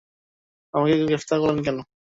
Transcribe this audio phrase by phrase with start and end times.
[0.73, 1.77] আমাকে গ্রেফতার করলেন কেন?